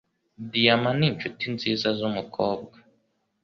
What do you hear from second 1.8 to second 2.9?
zumukobwa.